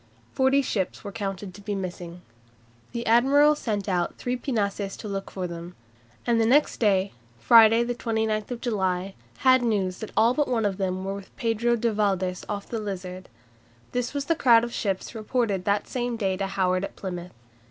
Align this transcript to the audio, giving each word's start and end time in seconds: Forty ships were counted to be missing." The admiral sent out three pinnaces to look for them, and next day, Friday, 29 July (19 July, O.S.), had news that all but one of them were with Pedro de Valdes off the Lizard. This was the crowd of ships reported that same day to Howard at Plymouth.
Forty 0.33 0.63
ships 0.63 1.03
were 1.03 1.11
counted 1.11 1.53
to 1.53 1.61
be 1.61 1.75
missing." 1.75 2.23
The 2.91 3.05
admiral 3.05 3.53
sent 3.53 3.87
out 3.87 4.17
three 4.17 4.35
pinnaces 4.35 4.97
to 4.97 5.07
look 5.07 5.29
for 5.29 5.45
them, 5.45 5.75
and 6.25 6.39
next 6.39 6.77
day, 6.77 7.11
Friday, 7.37 7.83
29 7.83 8.25
July 8.25 8.33
(19 8.47 8.59
July, 8.61 9.03
O.S.), 9.03 9.13
had 9.41 9.61
news 9.61 9.99
that 9.99 10.09
all 10.17 10.33
but 10.33 10.47
one 10.47 10.65
of 10.65 10.77
them 10.77 11.05
were 11.05 11.13
with 11.13 11.35
Pedro 11.37 11.75
de 11.75 11.93
Valdes 11.93 12.43
off 12.49 12.67
the 12.67 12.79
Lizard. 12.79 13.29
This 13.91 14.11
was 14.15 14.25
the 14.25 14.33
crowd 14.35 14.63
of 14.63 14.73
ships 14.73 15.13
reported 15.13 15.65
that 15.65 15.87
same 15.87 16.17
day 16.17 16.35
to 16.35 16.47
Howard 16.47 16.83
at 16.83 16.95
Plymouth. 16.95 17.33